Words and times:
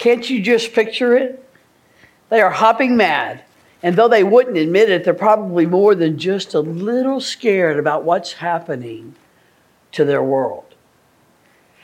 Can't 0.00 0.30
you 0.30 0.40
just 0.40 0.72
picture 0.72 1.14
it? 1.14 1.46
They 2.30 2.40
are 2.40 2.48
hopping 2.50 2.96
mad. 2.96 3.44
And 3.82 3.96
though 3.96 4.08
they 4.08 4.24
wouldn't 4.24 4.56
admit 4.56 4.88
it, 4.88 5.04
they're 5.04 5.12
probably 5.12 5.66
more 5.66 5.94
than 5.94 6.16
just 6.16 6.54
a 6.54 6.60
little 6.60 7.20
scared 7.20 7.78
about 7.78 8.02
what's 8.02 8.32
happening 8.32 9.14
to 9.92 10.06
their 10.06 10.22
world. 10.22 10.74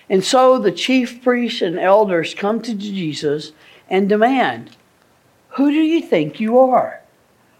And 0.08 0.24
so 0.24 0.58
the 0.58 0.72
chief 0.72 1.22
priests 1.22 1.60
and 1.60 1.78
elders 1.78 2.32
come 2.32 2.62
to 2.62 2.74
Jesus 2.74 3.52
and 3.90 4.08
demand, 4.08 4.74
Who 5.50 5.70
do 5.70 5.82
you 5.82 6.00
think 6.00 6.40
you 6.40 6.58
are? 6.58 7.02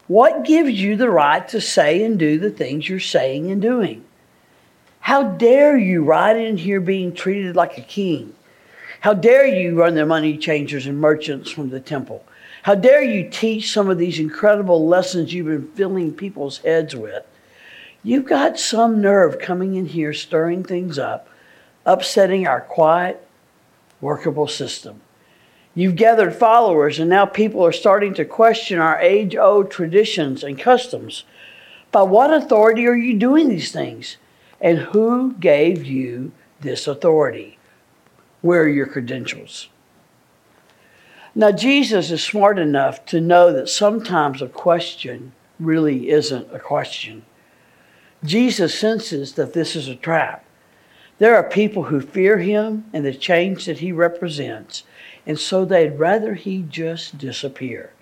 What 0.06 0.46
gives 0.46 0.80
you 0.80 0.96
the 0.96 1.10
right 1.10 1.46
to 1.48 1.60
say 1.60 2.02
and 2.02 2.18
do 2.18 2.38
the 2.38 2.50
things 2.50 2.88
you're 2.88 2.98
saying 2.98 3.50
and 3.50 3.60
doing? 3.60 4.06
How 5.00 5.22
dare 5.22 5.76
you 5.76 6.02
ride 6.02 6.38
in 6.38 6.56
here 6.56 6.80
being 6.80 7.12
treated 7.12 7.56
like 7.56 7.76
a 7.76 7.82
king? 7.82 8.32
How 9.00 9.14
dare 9.14 9.46
you 9.46 9.78
run 9.78 9.94
the 9.94 10.06
money 10.06 10.36
changers 10.36 10.86
and 10.86 10.98
merchants 10.98 11.50
from 11.50 11.70
the 11.70 11.80
temple? 11.80 12.24
How 12.62 12.74
dare 12.74 13.02
you 13.02 13.28
teach 13.30 13.72
some 13.72 13.88
of 13.88 13.98
these 13.98 14.18
incredible 14.18 14.88
lessons 14.88 15.32
you've 15.32 15.46
been 15.46 15.70
filling 15.72 16.12
people's 16.12 16.58
heads 16.58 16.96
with? 16.96 17.24
You've 18.02 18.24
got 18.24 18.58
some 18.58 19.00
nerve 19.00 19.38
coming 19.38 19.74
in 19.74 19.86
here, 19.86 20.12
stirring 20.12 20.64
things 20.64 20.98
up, 20.98 21.28
upsetting 21.84 22.46
our 22.46 22.60
quiet, 22.60 23.26
workable 24.00 24.48
system. 24.48 25.00
You've 25.74 25.96
gathered 25.96 26.34
followers, 26.34 26.98
and 26.98 27.10
now 27.10 27.26
people 27.26 27.64
are 27.64 27.72
starting 27.72 28.14
to 28.14 28.24
question 28.24 28.78
our 28.78 28.98
age 28.98 29.36
old 29.36 29.70
traditions 29.70 30.42
and 30.42 30.58
customs. 30.58 31.24
By 31.92 32.02
what 32.02 32.32
authority 32.32 32.86
are 32.86 32.96
you 32.96 33.18
doing 33.18 33.48
these 33.48 33.72
things? 33.72 34.16
And 34.60 34.78
who 34.78 35.34
gave 35.34 35.84
you 35.84 36.32
this 36.60 36.86
authority? 36.86 37.55
Where 38.46 38.62
are 38.62 38.68
your 38.68 38.86
credentials? 38.86 39.68
Now, 41.34 41.52
Jesus 41.52 42.10
is 42.10 42.22
smart 42.22 42.58
enough 42.58 43.04
to 43.06 43.20
know 43.20 43.52
that 43.52 43.68
sometimes 43.68 44.40
a 44.40 44.48
question 44.48 45.32
really 45.60 46.08
isn't 46.08 46.54
a 46.54 46.58
question. 46.58 47.24
Jesus 48.24 48.78
senses 48.78 49.34
that 49.34 49.52
this 49.52 49.76
is 49.76 49.88
a 49.88 49.94
trap. 49.94 50.44
There 51.18 51.36
are 51.36 51.48
people 51.48 51.84
who 51.84 52.00
fear 52.00 52.38
him 52.38 52.86
and 52.92 53.04
the 53.04 53.14
change 53.14 53.66
that 53.66 53.78
he 53.78 53.92
represents 53.92 54.84
and 55.26 55.38
so 55.38 55.64
they'd 55.64 55.98
rather 55.98 56.34
he 56.34 56.62
just 56.62 57.18
disappear. 57.18 57.92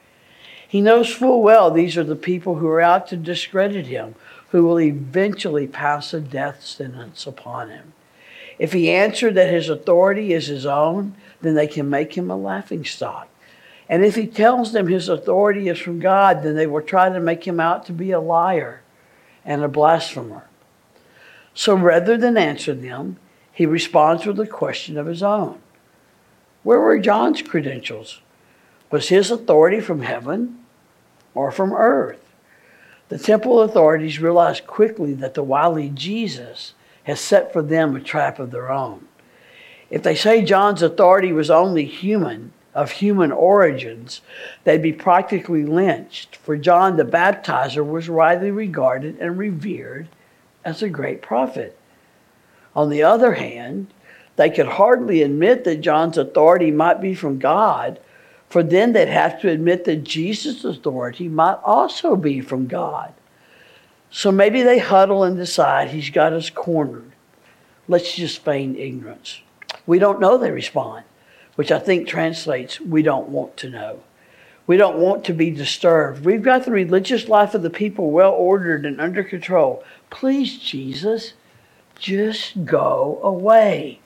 He 0.69 0.81
knows 0.81 1.13
full 1.13 1.43
well 1.43 1.71
these 1.71 1.97
are 1.97 2.05
the 2.05 2.17
people 2.17 2.57
who 2.57 2.69
are 2.69 2.81
out 2.81 3.09
to 3.09 3.17
discredit 3.17 3.87
him, 3.87 4.15
who 4.51 4.65
will 4.65 4.81
eventually 4.81 5.67
pass 5.67 6.13
a 6.13 6.21
death 6.21 6.63
sentence 6.65 7.27
upon 7.27 7.71
him. 7.71 7.95
If 8.59 8.73
he 8.73 8.91
answered 8.91 9.35
that 9.35 9.53
his 9.53 9.69
authority 9.69 10.33
is 10.33 10.47
his 10.47 10.67
own, 10.67 11.15
then 11.41 11.55
they 11.55 11.67
can 11.67 11.91
make 11.91 12.17
him 12.17 12.31
a 12.31 12.37
laughing 12.37 12.85
stock. 12.85 13.29
And 13.89 14.05
if 14.05 14.15
he 14.15 14.27
tells 14.27 14.73
them 14.73 14.87
his 14.87 15.09
authority 15.09 15.69
is 15.69 15.79
from 15.79 16.01
God, 16.01 16.43
then 16.43 16.55
they 16.55 16.67
will 16.67 16.81
try 16.81 17.09
to 17.09 17.21
make 17.21 17.47
him 17.47 17.61
out 17.61 17.85
to 17.87 17.93
be 17.93 18.13
a 18.13 18.21
liar 18.21 18.83
and 19.45 19.63
a 19.63 19.69
blasphemer. 19.69 20.49
So 21.53 21.75
rather 21.75 22.17
than 22.17 22.37
answer 22.37 22.75
them, 22.75 23.19
he 23.53 23.67
responds 23.67 24.27
with 24.27 24.41
a 24.41 24.47
question 24.47 24.97
of 24.97 25.07
his 25.07 25.23
own. 25.23 25.61
Where 26.63 26.81
were 26.81 26.99
John's 26.99 27.43
credentials? 27.43 28.21
Was 28.91 29.09
his 29.09 29.31
authority 29.31 29.81
from 29.81 30.01
heaven 30.01 30.61
or 31.35 31.53
from 31.53 31.73
earth? 31.73 32.21
The 33.11 33.19
temple 33.19 33.61
authorities 33.61 34.19
realized 34.19 34.67
quickly 34.67 35.13
that 35.15 35.35
the 35.35 35.43
wily 35.43 35.91
Jesus 35.91 36.73
has 37.05 37.21
set 37.21 37.53
for 37.53 37.63
them 37.63 37.95
a 37.95 38.01
trap 38.01 38.39
of 38.39 38.51
their 38.51 38.71
own. 38.71 39.07
If 39.91 40.03
they 40.03 40.15
say 40.15 40.45
John's 40.45 40.83
authority 40.83 41.33
was 41.33 41.51
only 41.51 41.85
human, 41.85 42.53
of 42.75 42.91
human 42.91 43.31
origins, 43.31 44.21
they'd 44.65 44.83
be 44.83 44.93
practically 44.93 45.65
lynched, 45.65 46.37
for 46.37 46.57
John 46.57 46.97
the 46.97 47.05
Baptizer 47.05 47.89
was 47.89 48.11
widely 48.11 48.51
regarded 48.51 49.19
and 49.21 49.39
revered 49.39 50.09
as 50.65 50.83
a 50.83 50.89
great 50.89 51.23
prophet. 51.23 51.79
On 52.75 52.91
the 52.91 53.05
other 53.05 53.35
hand, 53.35 53.87
they 54.37 54.51
could 54.51 54.67
hardly 54.67 55.23
admit 55.23 55.63
that 55.65 55.81
John's 55.81 56.19
authority 56.19 56.73
might 56.73 57.01
be 57.01 57.15
from 57.15 57.39
God, 57.39 58.01
for 58.49 58.65
then 58.65 58.93
they'd 58.93 59.09
have 59.09 59.41
to 59.43 59.51
admit 59.51 59.85
that 59.85 60.03
Jesus' 60.03 60.65
authority 60.65 61.29
might 61.29 61.59
also 61.65 62.17
be 62.17 62.41
from 62.41 62.67
God. 62.67 63.15
So 64.17 64.31
maybe 64.31 64.63
they 64.63 64.79
huddle 64.79 65.25
and 65.25 65.37
decide 65.37 65.89
he's 65.89 66.11
got 66.11 66.33
us 66.33 66.49
cornered. 66.49 67.11
Let's 67.89 68.15
just 68.15 68.45
feign 68.45 68.77
ignorance. 68.77 69.41
We 69.89 69.99
don't 69.99 70.21
know, 70.21 70.39
they 70.39 70.53
respond, 70.53 71.03
which 71.57 71.73
I 71.73 71.81
think 71.81 72.07
translates, 72.07 72.81
we 72.81 73.03
don't 73.03 73.29
want 73.31 73.57
to 73.57 73.69
know. 73.69 74.05
We 74.69 74.77
don't 74.77 74.99
want 74.99 75.25
to 75.25 75.33
be 75.33 75.51
disturbed. 75.51 76.25
We've 76.25 76.45
got 76.45 76.65
the 76.65 76.71
religious 76.71 77.27
life 77.27 77.57
of 77.57 77.63
the 77.63 77.71
people 77.71 78.13
well 78.13 78.31
ordered 78.31 78.87
and 78.87 79.01
under 79.01 79.25
control. 79.25 79.83
Please, 80.11 80.61
Jesus, 80.61 81.33
just 81.99 82.65
go 82.65 83.19
away. 83.21 83.99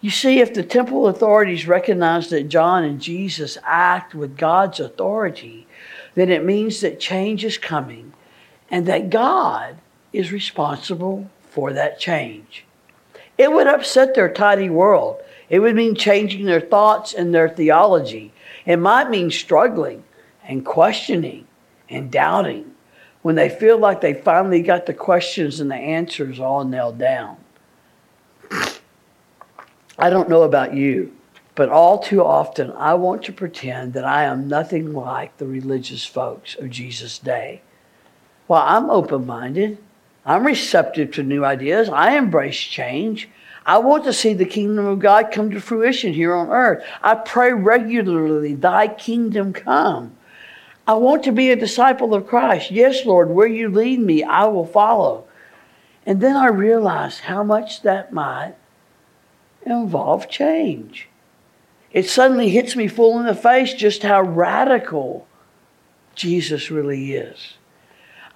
You 0.00 0.10
see, 0.10 0.38
if 0.38 0.54
the 0.54 0.62
temple 0.62 1.08
authorities 1.08 1.66
recognize 1.66 2.30
that 2.30 2.48
John 2.48 2.84
and 2.84 3.00
Jesus 3.00 3.58
act 3.64 4.14
with 4.14 4.36
God's 4.36 4.78
authority, 4.78 5.66
then 6.14 6.30
it 6.30 6.44
means 6.44 6.80
that 6.82 7.00
change 7.00 7.44
is 7.44 7.58
coming 7.58 8.12
and 8.70 8.86
that 8.86 9.10
God 9.10 9.76
is 10.12 10.32
responsible 10.32 11.30
for 11.50 11.72
that 11.72 11.98
change. 11.98 12.64
It 13.36 13.52
would 13.52 13.66
upset 13.66 14.14
their 14.14 14.32
tidy 14.32 14.70
world. 14.70 15.20
It 15.48 15.58
would 15.58 15.74
mean 15.74 15.94
changing 15.94 16.46
their 16.46 16.60
thoughts 16.60 17.12
and 17.12 17.34
their 17.34 17.48
theology. 17.48 18.32
It 18.64 18.76
might 18.76 19.10
mean 19.10 19.30
struggling 19.30 20.04
and 20.46 20.64
questioning 20.64 21.46
and 21.88 22.10
doubting 22.10 22.74
when 23.22 23.34
they 23.34 23.48
feel 23.48 23.78
like 23.78 24.00
they 24.00 24.14
finally 24.14 24.62
got 24.62 24.86
the 24.86 24.94
questions 24.94 25.60
and 25.60 25.70
the 25.70 25.76
answers 25.76 26.38
all 26.38 26.64
nailed 26.64 26.98
down. 26.98 27.36
I 29.98 30.10
don't 30.10 30.28
know 30.28 30.42
about 30.42 30.74
you, 30.74 31.16
but 31.54 31.68
all 31.68 31.98
too 31.98 32.22
often 32.22 32.72
I 32.72 32.94
want 32.94 33.22
to 33.24 33.32
pretend 33.32 33.92
that 33.94 34.04
I 34.04 34.24
am 34.24 34.48
nothing 34.48 34.92
like 34.92 35.36
the 35.36 35.46
religious 35.46 36.04
folks 36.04 36.56
of 36.56 36.70
Jesus' 36.70 37.18
day. 37.18 37.62
Well, 38.48 38.62
I'm 38.64 38.90
open 38.90 39.26
minded. 39.26 39.78
I'm 40.26 40.46
receptive 40.46 41.12
to 41.12 41.22
new 41.22 41.44
ideas. 41.44 41.88
I 41.88 42.16
embrace 42.16 42.58
change. 42.58 43.28
I 43.66 43.78
want 43.78 44.04
to 44.04 44.12
see 44.12 44.34
the 44.34 44.44
kingdom 44.44 44.84
of 44.86 44.98
God 44.98 45.32
come 45.32 45.50
to 45.50 45.60
fruition 45.60 46.12
here 46.12 46.34
on 46.34 46.50
earth. 46.50 46.84
I 47.02 47.14
pray 47.14 47.52
regularly, 47.52 48.54
Thy 48.54 48.88
kingdom 48.88 49.52
come. 49.52 50.16
I 50.86 50.94
want 50.94 51.24
to 51.24 51.32
be 51.32 51.50
a 51.50 51.56
disciple 51.56 52.14
of 52.14 52.26
Christ. 52.26 52.70
Yes, 52.70 53.06
Lord, 53.06 53.30
where 53.30 53.46
you 53.46 53.70
lead 53.70 54.00
me, 54.00 54.22
I 54.22 54.44
will 54.44 54.66
follow. 54.66 55.24
And 56.04 56.20
then 56.20 56.36
I 56.36 56.48
realize 56.48 57.20
how 57.20 57.42
much 57.42 57.80
that 57.82 58.12
might 58.12 58.54
involve 59.64 60.28
change. 60.28 61.08
It 61.90 62.06
suddenly 62.06 62.50
hits 62.50 62.76
me 62.76 62.88
full 62.88 63.18
in 63.18 63.24
the 63.24 63.34
face 63.34 63.72
just 63.72 64.02
how 64.02 64.20
radical 64.20 65.26
Jesus 66.14 66.70
really 66.70 67.14
is. 67.14 67.54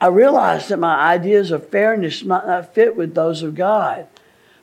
I 0.00 0.06
realize 0.08 0.68
that 0.68 0.78
my 0.78 0.96
ideas 1.12 1.50
of 1.50 1.68
fairness 1.68 2.22
might 2.22 2.46
not 2.46 2.74
fit 2.74 2.96
with 2.96 3.14
those 3.14 3.42
of 3.42 3.54
God. 3.54 4.06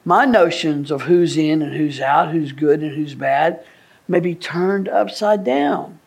My 0.03 0.25
notions 0.25 0.91
of 0.91 1.03
who's 1.03 1.35
in 1.35 1.61
and 1.61 1.75
who's 1.75 1.99
out, 1.99 2.31
who's 2.31 2.51
good 2.51 2.81
and 2.81 2.95
who's 2.95 3.15
bad, 3.15 3.65
may 4.07 4.19
be 4.19 4.35
turned 4.35 4.87
upside 4.87 5.43
down. 5.43 5.99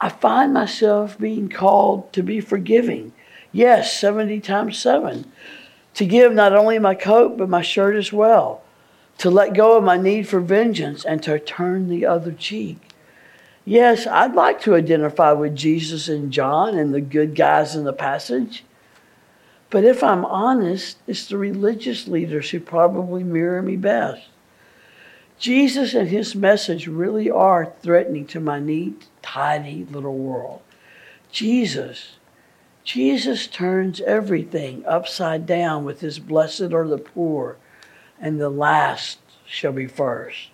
I 0.00 0.08
find 0.10 0.52
myself 0.52 1.18
being 1.18 1.48
called 1.48 2.12
to 2.12 2.22
be 2.22 2.40
forgiving. 2.40 3.12
Yes, 3.50 3.98
70 3.98 4.40
times 4.40 4.78
7. 4.78 5.30
To 5.94 6.06
give 6.06 6.32
not 6.32 6.54
only 6.54 6.78
my 6.78 6.94
coat, 6.94 7.36
but 7.36 7.48
my 7.48 7.62
shirt 7.62 7.96
as 7.96 8.12
well 8.12 8.62
to 9.18 9.30
let 9.30 9.52
go 9.52 9.76
of 9.76 9.84
my 9.84 9.96
need 9.96 10.28
for 10.28 10.40
vengeance 10.40 11.04
and 11.04 11.22
to 11.24 11.38
turn 11.38 11.88
the 11.88 12.06
other 12.06 12.32
cheek. 12.32 12.87
Yes, 13.68 14.06
I'd 14.06 14.34
like 14.34 14.62
to 14.62 14.76
identify 14.76 15.32
with 15.32 15.54
Jesus 15.54 16.08
and 16.08 16.32
John 16.32 16.74
and 16.78 16.94
the 16.94 17.02
good 17.02 17.34
guys 17.34 17.76
in 17.76 17.84
the 17.84 17.92
passage. 17.92 18.64
But 19.68 19.84
if 19.84 20.02
I'm 20.02 20.24
honest, 20.24 20.96
it's 21.06 21.26
the 21.26 21.36
religious 21.36 22.08
leaders 22.08 22.48
who 22.48 22.60
probably 22.60 23.22
mirror 23.22 23.60
me 23.60 23.76
best. 23.76 24.22
Jesus 25.38 25.92
and 25.92 26.08
his 26.08 26.34
message 26.34 26.86
really 26.86 27.30
are 27.30 27.74
threatening 27.82 28.26
to 28.28 28.40
my 28.40 28.58
neat, 28.58 29.06
tidy 29.20 29.86
little 29.90 30.16
world. 30.16 30.62
Jesus, 31.30 32.12
Jesus 32.84 33.46
turns 33.46 34.00
everything 34.00 34.82
upside 34.86 35.44
down 35.44 35.84
with 35.84 36.00
his 36.00 36.18
blessed 36.18 36.72
are 36.72 36.88
the 36.88 36.96
poor 36.96 37.58
and 38.18 38.40
the 38.40 38.48
last 38.48 39.18
shall 39.44 39.72
be 39.72 39.86
first. 39.86 40.48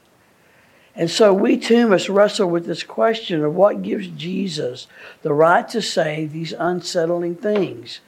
And 0.96 1.11
so 1.11 1.35
we 1.35 1.56
too 1.56 1.88
must 1.88 2.08
wrestle 2.08 2.49
with 2.49 2.67
this 2.67 2.85
question 2.85 3.43
of 3.43 3.55
what 3.55 3.82
gives 3.82 4.06
Jesus 4.06 4.87
the 5.23 5.32
right 5.32 5.69
to 5.70 5.82
say 5.82 6.26
these 6.26 6.52
unsettling 6.52 7.35
things, 7.35 8.00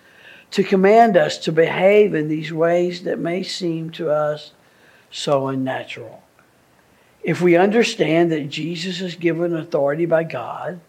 to 0.53 0.62
command 0.62 1.17
us 1.17 1.37
to 1.38 1.53
behave 1.53 2.15
in 2.15 2.29
these 2.29 2.53
ways 2.53 3.03
that 3.03 3.19
may 3.19 3.43
seem 3.43 3.91
to 3.91 4.11
us 4.11 4.53
so 5.11 5.49
unnatural. 5.49 6.23
If 7.25 7.41
we 7.41 7.56
understand 7.56 8.31
that 8.31 8.50
Jesus 8.50 9.00
is 9.00 9.17
given 9.17 9.56
authority 9.56 10.06
by 10.06 10.23
God, 10.23 10.81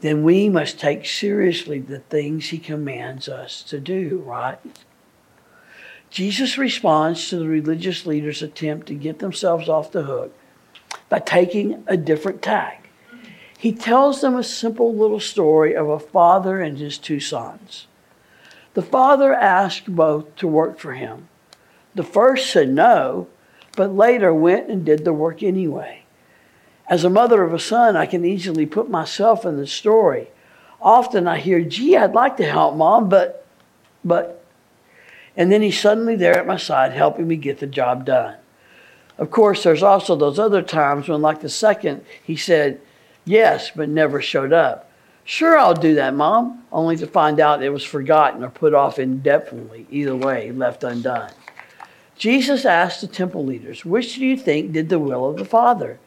then 0.00 0.22
we 0.22 0.48
must 0.48 0.78
take 0.78 1.04
seriously 1.04 1.80
the 1.80 1.98
things 1.98 2.50
he 2.50 2.58
commands 2.58 3.28
us 3.28 3.62
to 3.64 3.80
do, 3.80 4.22
right? 4.24 4.58
Jesus 6.10 6.56
responds 6.56 7.28
to 7.28 7.38
the 7.38 7.48
religious 7.48 8.06
leaders' 8.06 8.40
attempt 8.40 8.86
to 8.86 8.94
get 8.94 9.18
themselves 9.18 9.68
off 9.68 9.90
the 9.90 10.04
hook 10.04 10.32
by 11.08 11.18
taking 11.18 11.84
a 11.86 11.96
different 11.96 12.42
tack. 12.42 12.88
He 13.58 13.72
tells 13.72 14.20
them 14.20 14.36
a 14.36 14.44
simple 14.44 14.94
little 14.94 15.20
story 15.20 15.74
of 15.74 15.88
a 15.88 15.98
father 15.98 16.60
and 16.60 16.78
his 16.78 16.96
two 16.96 17.18
sons. 17.18 17.86
The 18.74 18.82
father 18.82 19.34
asked 19.34 19.94
both 19.94 20.36
to 20.36 20.46
work 20.46 20.78
for 20.78 20.92
him. 20.92 21.28
The 21.94 22.04
first 22.04 22.50
said 22.50 22.68
no, 22.68 23.26
but 23.76 23.94
later 23.94 24.32
went 24.32 24.68
and 24.68 24.84
did 24.84 25.04
the 25.04 25.12
work 25.12 25.42
anyway. 25.42 26.04
As 26.88 27.04
a 27.04 27.10
mother 27.10 27.42
of 27.42 27.52
a 27.52 27.58
son, 27.58 27.96
I 27.96 28.06
can 28.06 28.24
easily 28.24 28.66
put 28.66 28.88
myself 28.88 29.44
in 29.44 29.56
the 29.56 29.66
story. 29.66 30.28
Often 30.80 31.26
I 31.26 31.38
hear, 31.38 31.60
gee, 31.60 31.96
I'd 31.96 32.14
like 32.14 32.36
to 32.36 32.48
help 32.48 32.76
mom, 32.76 33.08
but, 33.08 33.44
but, 34.04 34.44
and 35.36 35.50
then 35.50 35.62
he's 35.62 35.80
suddenly 35.80 36.14
there 36.14 36.38
at 36.38 36.46
my 36.46 36.56
side 36.56 36.92
helping 36.92 37.26
me 37.26 37.36
get 37.36 37.58
the 37.58 37.66
job 37.66 38.04
done. 38.04 38.36
Of 39.18 39.30
course, 39.30 39.64
there's 39.64 39.82
also 39.82 40.14
those 40.14 40.38
other 40.38 40.62
times 40.62 41.08
when, 41.08 41.20
like 41.20 41.40
the 41.40 41.48
second, 41.48 42.04
he 42.22 42.36
said 42.36 42.80
yes, 43.24 43.70
but 43.74 43.88
never 43.88 44.22
showed 44.22 44.52
up. 44.52 44.90
Sure, 45.24 45.58
I'll 45.58 45.74
do 45.74 45.96
that, 45.96 46.14
Mom, 46.14 46.64
only 46.72 46.96
to 46.96 47.06
find 47.06 47.38
out 47.38 47.62
it 47.62 47.68
was 47.68 47.84
forgotten 47.84 48.42
or 48.42 48.48
put 48.48 48.72
off 48.72 48.98
indefinitely. 48.98 49.86
Either 49.90 50.16
way, 50.16 50.50
left 50.52 50.84
undone. 50.84 51.32
Jesus 52.16 52.64
asked 52.64 53.00
the 53.00 53.06
temple 53.06 53.44
leaders, 53.44 53.84
Which 53.84 54.14
do 54.14 54.24
you 54.24 54.36
think 54.36 54.72
did 54.72 54.88
the 54.88 54.98
will 54.98 55.28
of 55.28 55.36
the 55.36 55.44
Father? 55.44 55.98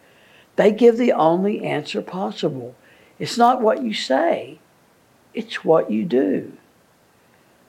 They 0.56 0.72
give 0.72 0.98
the 0.98 1.12
only 1.12 1.64
answer 1.64 2.02
possible. 2.02 2.76
It's 3.20 3.38
not 3.38 3.62
what 3.62 3.84
you 3.84 3.94
say, 3.94 4.60
it's 5.34 5.64
what 5.64 5.92
you 5.92 6.04
do. 6.04 6.54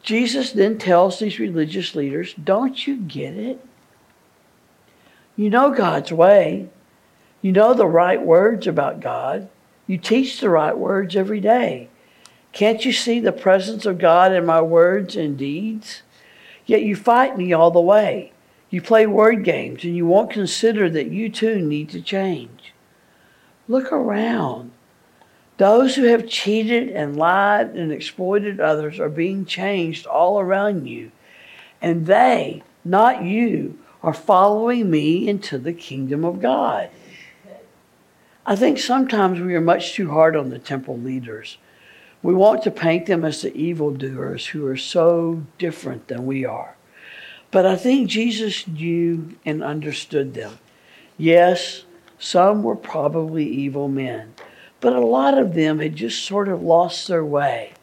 Jesus 0.03 0.53
then 0.53 0.79
tells 0.79 1.19
these 1.19 1.39
religious 1.39 1.95
leaders, 1.95 2.35
Don't 2.35 2.87
you 2.87 2.97
get 2.97 3.35
it? 3.35 3.65
You 5.37 5.51
know 5.51 5.71
God's 5.71 6.13
way. 6.13 6.69
You 7.41 7.53
know 7.53 7.75
the 7.75 7.87
right 7.87 8.21
words 8.21 8.67
about 8.67 9.01
God. 9.01 9.49
You 9.87 9.99
teach 9.99 10.41
the 10.41 10.51
right 10.51 10.77
words 10.77 11.17
every 11.17 11.41
day. 11.41 11.89
Can't 12.53 12.85
you 12.85 12.93
see 12.93 13.19
the 13.19 13.33
presence 13.33 13.87
of 13.87 13.99
God 13.99 14.33
in 14.33 14.45
my 14.45 14.61
words 14.61 15.17
and 15.17 15.37
deeds? 15.37 16.03
Yet 16.67 16.83
you 16.83 16.95
fight 16.95 17.37
me 17.37 17.53
all 17.53 17.71
the 17.71 17.81
way. 17.81 18.33
You 18.71 18.81
play 18.81 19.07
word 19.07 19.45
games 19.45 19.85
and 19.85 19.97
you 19.97 20.07
won't 20.07 20.31
consider 20.31 20.89
that 20.91 21.11
you 21.11 21.29
too 21.29 21.61
need 21.61 21.89
to 21.91 22.01
change. 22.01 22.73
Look 23.69 23.93
around. 23.93 24.71
Those 25.57 25.97
who 25.97 26.05
have 26.05 26.29
cheated 26.29 26.89
and 26.91 27.17
lied 27.17 27.77
and 27.77 27.93
exploited 27.93 28.61
others 28.61 28.99
are 28.99 29.09
being 29.09 29.45
changed 29.45 30.07
all 30.07 30.41
around 30.41 30.87
you. 30.87 31.11
And 31.81 32.07
they, 32.07 32.63
not 32.85 33.23
you, 33.23 33.79
are 34.03 34.15
following 34.15 34.91
me 34.91 35.29
into 35.29 35.59
the 35.59 35.73
kingdom 35.73 36.25
of 36.25 36.41
God. 36.41 36.91
I 38.45 38.57
think 38.57 38.79
sometimes 38.79 39.41
we 39.41 39.55
are 39.55 39.61
much 39.61 39.93
too 39.93 40.11
hard 40.11 40.35
on 40.35 40.51
the 40.51 40.59
temple 40.59 40.99
leaders. 40.99 41.59
We 42.23 42.35
want 42.35 42.63
to 42.65 42.71
paint 42.71 43.07
them 43.07 43.25
as 43.25 43.43
the 43.43 43.55
evildoers 43.57 44.47
who 44.49 44.67
are 44.67 44.77
so 44.77 45.43
different 45.59 46.09
than 46.09 46.27
we 46.27 46.45
are. 46.45 46.77
But 47.53 47.67
I 47.67 47.77
think 47.77 48.09
Jesus 48.09 48.67
knew 48.67 49.37
and 49.45 49.63
understood 49.63 50.35
them. 50.35 50.59
Yes, 51.17 51.85
some 52.19 52.63
were 52.63 52.77
probably 52.77 53.47
evil 53.47 53.89
men, 53.89 54.35
but 54.81 54.95
a 54.95 55.01
lot 55.01 55.39
of 55.39 55.55
them 55.55 55.79
had 55.79 55.95
just 55.95 56.25
sort 56.25 56.49
of 56.49 56.63
lost 56.63 57.07
their 57.07 57.25
way, 57.25 57.75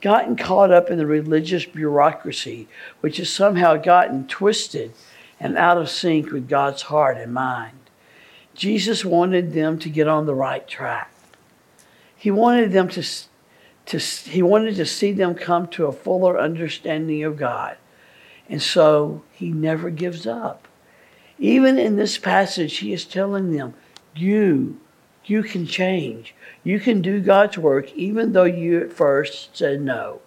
gotten 0.00 0.36
caught 0.36 0.70
up 0.70 0.90
in 0.90 0.98
the 0.98 1.06
religious 1.06 1.66
bureaucracy, 1.66 2.68
which 3.00 3.16
has 3.16 3.28
somehow 3.28 3.76
gotten 3.76 4.26
twisted 4.26 4.92
and 5.40 5.56
out 5.56 5.78
of 5.78 5.88
sync 5.88 6.30
with 6.30 6.48
God's 6.48 6.82
heart 6.82 7.16
and 7.16 7.32
mind. 7.32 7.78
Jesus 8.54 9.04
wanted 9.04 9.52
them 9.52 9.78
to 9.78 9.88
get 9.88 10.08
on 10.08 10.26
the 10.26 10.34
right 10.34 10.66
track. 10.66 11.12
He 12.16 12.30
wanted 12.30 12.72
them 12.72 12.88
to, 12.88 13.04
to 13.86 13.98
he 13.98 14.42
wanted 14.42 14.74
to 14.76 14.86
see 14.86 15.12
them 15.12 15.34
come 15.34 15.68
to 15.68 15.86
a 15.86 15.92
fuller 15.92 16.38
understanding 16.38 17.22
of 17.22 17.36
God. 17.36 17.76
And 18.48 18.60
so 18.60 19.22
he 19.32 19.50
never 19.50 19.90
gives 19.90 20.26
up. 20.26 20.66
Even 21.38 21.78
in 21.78 21.96
this 21.96 22.18
passage, 22.18 22.78
he 22.78 22.92
is 22.92 23.04
telling 23.04 23.52
them, 23.52 23.74
you, 24.16 24.80
you 25.24 25.42
can 25.42 25.66
change. 25.66 26.34
You 26.64 26.80
can 26.80 27.00
do 27.00 27.20
God's 27.20 27.58
work 27.58 27.92
even 27.92 28.32
though 28.32 28.44
you 28.44 28.80
at 28.80 28.92
first 28.92 29.56
said 29.56 29.80
no. 29.80 30.20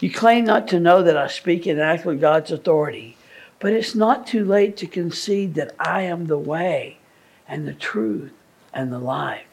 You 0.00 0.12
claim 0.12 0.44
not 0.44 0.68
to 0.68 0.80
know 0.80 1.02
that 1.02 1.16
I 1.16 1.26
speak 1.26 1.66
and 1.66 1.80
act 1.80 2.04
with 2.04 2.20
God's 2.20 2.52
authority, 2.52 3.16
but 3.60 3.72
it's 3.72 3.94
not 3.94 4.26
too 4.26 4.44
late 4.44 4.76
to 4.78 4.86
concede 4.86 5.54
that 5.54 5.74
I 5.78 6.02
am 6.02 6.26
the 6.26 6.38
way 6.38 6.98
and 7.46 7.66
the 7.66 7.74
truth 7.74 8.32
and 8.72 8.92
the 8.92 8.98
life. 8.98 9.44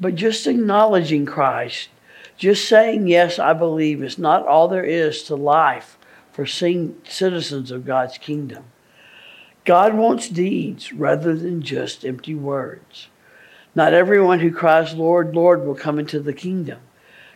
But 0.00 0.14
just 0.14 0.46
acknowledging 0.46 1.26
Christ, 1.26 1.88
just 2.36 2.68
saying, 2.68 3.08
Yes, 3.08 3.38
I 3.38 3.52
believe, 3.52 4.02
is 4.02 4.18
not 4.18 4.46
all 4.46 4.68
there 4.68 4.84
is 4.84 5.22
to 5.24 5.34
life 5.34 5.98
for 6.30 6.46
citizens 6.46 7.70
of 7.70 7.86
God's 7.86 8.18
kingdom. 8.18 8.64
God 9.64 9.94
wants 9.94 10.28
deeds 10.28 10.92
rather 10.92 11.34
than 11.34 11.62
just 11.62 12.04
empty 12.04 12.34
words. 12.34 13.08
Not 13.74 13.92
everyone 13.92 14.40
who 14.40 14.52
cries, 14.52 14.94
Lord, 14.94 15.34
Lord, 15.34 15.64
will 15.64 15.74
come 15.74 15.98
into 15.98 16.20
the 16.20 16.32
kingdom. 16.32 16.78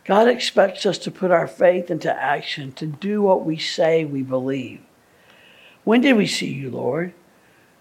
God 0.04 0.28
expects 0.28 0.84
us 0.84 0.98
to 0.98 1.10
put 1.10 1.30
our 1.30 1.46
faith 1.46 1.90
into 1.90 2.12
action, 2.12 2.72
to 2.72 2.86
do 2.86 3.22
what 3.22 3.44
we 3.44 3.56
say 3.56 4.04
we 4.04 4.22
believe. 4.22 4.80
When 5.84 6.00
did 6.00 6.16
we 6.16 6.26
see 6.26 6.52
you, 6.52 6.70
Lord? 6.70 7.12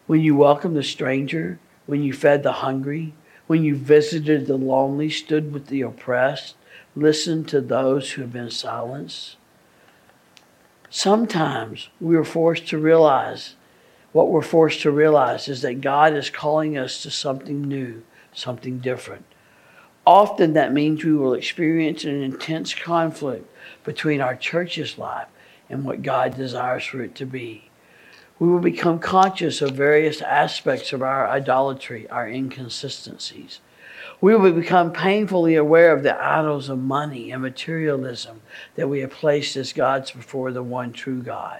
When 0.07 0.21
you 0.21 0.35
welcomed 0.35 0.75
the 0.75 0.83
stranger, 0.83 1.59
when 1.85 2.03
you 2.03 2.13
fed 2.13 2.43
the 2.43 2.51
hungry, 2.53 3.13
when 3.47 3.63
you 3.63 3.75
visited 3.75 4.45
the 4.45 4.57
lonely, 4.57 5.09
stood 5.09 5.51
with 5.51 5.67
the 5.67 5.81
oppressed, 5.81 6.55
listened 6.95 7.47
to 7.49 7.61
those 7.61 8.11
who 8.11 8.21
have 8.21 8.33
been 8.33 8.51
silenced? 8.51 9.37
Sometimes 10.89 11.89
we 11.99 12.15
are 12.15 12.23
forced 12.23 12.67
to 12.67 12.77
realize 12.77 13.55
what 14.11 14.29
we're 14.29 14.41
forced 14.41 14.81
to 14.81 14.91
realize 14.91 15.47
is 15.47 15.61
that 15.61 15.81
God 15.81 16.13
is 16.13 16.29
calling 16.29 16.77
us 16.77 17.01
to 17.03 17.09
something 17.09 17.61
new, 17.61 18.03
something 18.33 18.79
different. 18.79 19.25
Often 20.05 20.53
that 20.53 20.73
means 20.73 21.03
we 21.03 21.13
will 21.13 21.33
experience 21.33 22.03
an 22.03 22.23
intense 22.23 22.73
conflict 22.73 23.47
between 23.83 24.19
our 24.21 24.35
church's 24.35 24.97
life 24.97 25.27
and 25.69 25.85
what 25.85 26.01
God 26.01 26.35
desires 26.35 26.83
for 26.83 27.01
it 27.03 27.15
to 27.15 27.25
be. 27.25 27.69
We 28.39 28.49
will 28.49 28.59
become 28.59 28.97
conscious 28.97 29.61
of 29.61 29.71
various 29.71 30.21
aspects 30.21 30.93
of 30.93 31.03
our 31.03 31.27
idolatry, 31.27 32.09
our 32.09 32.27
inconsistencies. 32.27 33.59
We 34.19 34.35
will 34.35 34.51
become 34.51 34.91
painfully 34.91 35.55
aware 35.55 35.93
of 35.93 36.01
the 36.01 36.19
idols 36.19 36.67
of 36.67 36.79
money 36.79 37.31
and 37.31 37.43
materialism 37.43 38.41
that 38.75 38.89
we 38.89 39.01
have 39.01 39.11
placed 39.11 39.55
as 39.55 39.73
gods 39.73 40.11
before 40.11 40.51
the 40.51 40.63
one 40.63 40.91
true 40.91 41.21
God. 41.21 41.59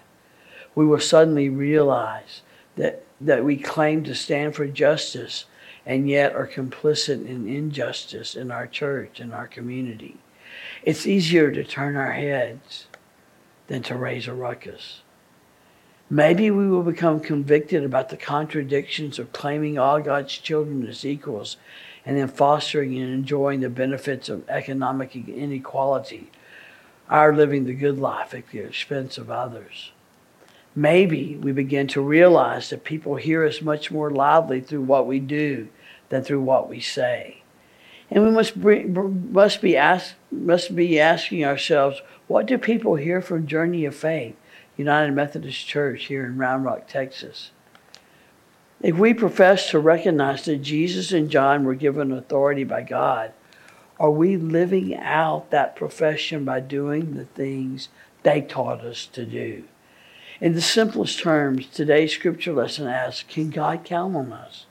We 0.74 0.86
will 0.86 1.00
suddenly 1.00 1.50
realize 1.50 2.41
that, 2.75 3.03
that 3.19 3.43
we 3.43 3.57
claim 3.57 4.03
to 4.05 4.15
stand 4.15 4.55
for 4.55 4.65
justice 4.65 5.45
and 5.85 6.09
yet 6.09 6.35
are 6.35 6.47
complicit 6.47 7.25
in 7.25 7.47
injustice 7.47 8.35
in 8.35 8.51
our 8.51 8.67
church 8.67 9.19
and 9.19 9.33
our 9.33 9.47
community. 9.47 10.17
It's 10.83 11.07
easier 11.07 11.51
to 11.51 11.63
turn 11.63 11.95
our 11.95 12.11
heads 12.11 12.88
than 13.67 13.83
to 13.83 13.95
raise 13.95 14.27
a 14.27 14.33
ruckus. 14.33 15.01
Maybe 16.09 16.51
we 16.51 16.67
will 16.67 16.83
become 16.83 17.21
convicted 17.21 17.85
about 17.85 18.09
the 18.09 18.17
contradictions 18.17 19.17
of 19.17 19.31
claiming 19.31 19.79
all 19.79 20.01
God's 20.01 20.38
children 20.38 20.85
as 20.85 21.05
equals 21.05 21.55
and 22.05 22.17
then 22.17 22.27
fostering 22.27 22.97
and 22.97 23.13
enjoying 23.13 23.61
the 23.61 23.69
benefits 23.69 24.27
of 24.27 24.47
economic 24.50 25.15
inequality, 25.15 26.29
our 27.09 27.33
living 27.33 27.65
the 27.65 27.73
good 27.73 27.97
life 27.97 28.33
at 28.33 28.50
the 28.50 28.59
expense 28.59 29.17
of 29.17 29.31
others. 29.31 29.91
Maybe 30.75 31.35
we 31.35 31.51
begin 31.51 31.87
to 31.87 32.01
realize 32.01 32.69
that 32.69 32.83
people 32.83 33.15
hear 33.15 33.45
us 33.45 33.61
much 33.61 33.91
more 33.91 34.09
loudly 34.09 34.61
through 34.61 34.83
what 34.83 35.05
we 35.05 35.19
do 35.19 35.67
than 36.09 36.23
through 36.23 36.41
what 36.41 36.69
we 36.69 36.79
say. 36.79 37.41
And 38.09 38.23
we 38.23 38.31
must, 38.31 38.59
bring, 38.59 39.31
must, 39.31 39.61
be, 39.61 39.75
ask, 39.75 40.15
must 40.31 40.75
be 40.75 40.99
asking 40.99 41.45
ourselves, 41.45 42.01
what 42.27 42.45
do 42.45 42.57
people 42.57 42.95
hear 42.95 43.21
from 43.21 43.47
Journey 43.47 43.85
of 43.85 43.95
Faith, 43.95 44.35
United 44.77 45.13
Methodist 45.13 45.67
Church 45.67 46.05
here 46.05 46.25
in 46.25 46.37
Round 46.37 46.63
Rock, 46.63 46.87
Texas? 46.87 47.51
If 48.81 48.97
we 48.97 49.13
profess 49.13 49.69
to 49.71 49.79
recognize 49.79 50.45
that 50.45 50.57
Jesus 50.57 51.11
and 51.11 51.29
John 51.29 51.63
were 51.63 51.75
given 51.75 52.11
authority 52.11 52.63
by 52.63 52.81
God, 52.81 53.31
are 53.99 54.11
we 54.11 54.35
living 54.35 54.95
out 54.95 55.51
that 55.51 55.75
profession 55.75 56.43
by 56.43 56.61
doing 56.61 57.13
the 57.13 57.25
things 57.25 57.89
they 58.23 58.41
taught 58.41 58.81
us 58.81 59.05
to 59.07 59.25
do? 59.25 59.65
In 60.41 60.53
the 60.53 60.62
simplest 60.62 61.19
terms, 61.19 61.67
today's 61.67 62.13
scripture 62.13 62.51
lesson 62.51 62.88
asks 62.88 63.31
Can 63.31 63.51
God 63.51 63.83
count 63.83 64.15
on 64.15 64.33
us? 64.33 64.65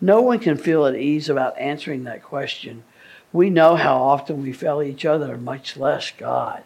No 0.00 0.22
one 0.22 0.38
can 0.38 0.56
feel 0.56 0.86
at 0.86 0.94
ease 0.94 1.28
about 1.28 1.58
answering 1.58 2.04
that 2.04 2.22
question. 2.22 2.84
We 3.32 3.50
know 3.50 3.74
how 3.74 4.00
often 4.00 4.42
we 4.42 4.52
fail 4.52 4.80
each 4.80 5.04
other, 5.04 5.36
much 5.36 5.76
less 5.76 6.12
God. 6.12 6.62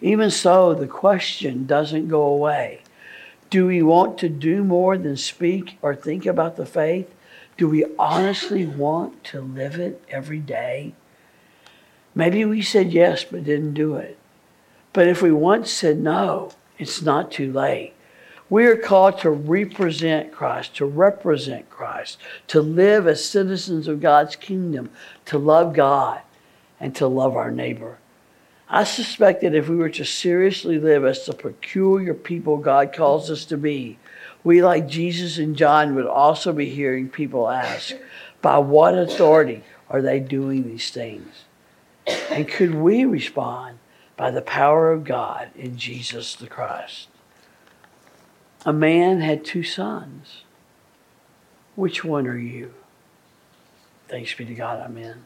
Even 0.00 0.30
so, 0.30 0.74
the 0.74 0.86
question 0.86 1.66
doesn't 1.66 2.06
go 2.06 2.22
away. 2.22 2.82
Do 3.50 3.66
we 3.66 3.82
want 3.82 4.16
to 4.18 4.28
do 4.28 4.62
more 4.62 4.96
than 4.96 5.16
speak 5.16 5.76
or 5.82 5.96
think 5.96 6.24
about 6.24 6.54
the 6.54 6.66
faith? 6.66 7.12
Do 7.56 7.68
we 7.68 7.84
honestly 7.98 8.64
want 8.64 9.24
to 9.24 9.40
live 9.40 9.74
it 9.80 10.04
every 10.08 10.38
day? 10.38 10.94
Maybe 12.14 12.44
we 12.44 12.62
said 12.62 12.92
yes 12.92 13.24
but 13.24 13.42
didn't 13.42 13.74
do 13.74 13.96
it. 13.96 14.18
But 14.92 15.08
if 15.08 15.20
we 15.20 15.32
once 15.32 15.72
said 15.72 15.98
no, 15.98 16.52
it's 16.82 17.02
not 17.02 17.30
too 17.32 17.52
late. 17.52 17.94
We 18.50 18.66
are 18.66 18.76
called 18.76 19.18
to 19.20 19.30
represent 19.30 20.30
Christ, 20.30 20.76
to 20.76 20.84
represent 20.84 21.70
Christ, 21.70 22.18
to 22.48 22.60
live 22.60 23.06
as 23.06 23.24
citizens 23.24 23.88
of 23.88 24.02
God's 24.02 24.36
kingdom, 24.36 24.90
to 25.24 25.38
love 25.38 25.72
God, 25.72 26.20
and 26.78 26.94
to 26.96 27.06
love 27.06 27.34
our 27.34 27.50
neighbor. 27.50 27.96
I 28.68 28.84
suspect 28.84 29.40
that 29.42 29.54
if 29.54 29.68
we 29.68 29.76
were 29.76 29.90
to 29.90 30.04
seriously 30.04 30.78
live 30.78 31.04
as 31.04 31.24
the 31.24 31.32
peculiar 31.32 32.12
people 32.14 32.58
God 32.58 32.92
calls 32.92 33.30
us 33.30 33.44
to 33.46 33.56
be, 33.56 33.98
we, 34.44 34.62
like 34.62 34.88
Jesus 34.88 35.38
and 35.38 35.56
John, 35.56 35.94
would 35.94 36.06
also 36.06 36.52
be 36.52 36.68
hearing 36.68 37.08
people 37.08 37.48
ask, 37.48 37.94
by 38.42 38.58
what 38.58 38.98
authority 38.98 39.62
are 39.88 40.02
they 40.02 40.20
doing 40.20 40.64
these 40.64 40.90
things? 40.90 41.44
And 42.30 42.48
could 42.48 42.74
we 42.74 43.04
respond 43.04 43.78
by 44.22 44.30
the 44.30 44.40
power 44.40 44.92
of 44.92 45.02
God 45.02 45.50
in 45.56 45.76
Jesus 45.76 46.36
the 46.36 46.46
Christ? 46.46 47.08
A 48.64 48.72
man 48.72 49.20
had 49.20 49.44
two 49.44 49.64
sons. 49.64 50.42
Which 51.74 52.04
one 52.04 52.28
are 52.28 52.38
you? 52.38 52.72
Thanks 54.06 54.32
be 54.32 54.44
to 54.44 54.54
God, 54.54 54.78
amen. 54.78 55.24